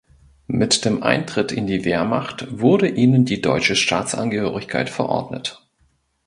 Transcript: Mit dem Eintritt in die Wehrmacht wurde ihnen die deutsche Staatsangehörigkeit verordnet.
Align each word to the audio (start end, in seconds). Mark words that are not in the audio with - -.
Mit 0.47 0.83
dem 0.83 1.03
Eintritt 1.03 1.51
in 1.51 1.67
die 1.67 1.85
Wehrmacht 1.85 2.47
wurde 2.59 2.87
ihnen 2.89 3.23
die 3.23 3.39
deutsche 3.39 3.75
Staatsangehörigkeit 3.75 4.89
verordnet. 4.89 5.63